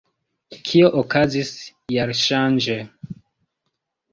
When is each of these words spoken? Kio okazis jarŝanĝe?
Kio 0.69 0.87
okazis 1.01 1.51
jarŝanĝe? 1.97 2.79